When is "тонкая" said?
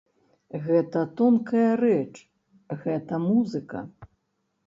1.17-1.67